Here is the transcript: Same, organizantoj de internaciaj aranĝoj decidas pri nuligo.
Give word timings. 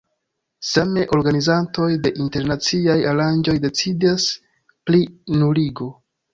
Same, 0.69 1.03
organizantoj 1.17 1.89
de 2.07 2.13
internaciaj 2.25 2.97
aranĝoj 3.13 3.57
decidas 3.69 4.29
pri 4.91 5.07
nuligo. 5.41 5.95